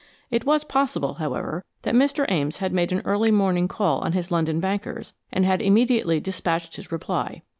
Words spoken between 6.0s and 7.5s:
dispatched his reply.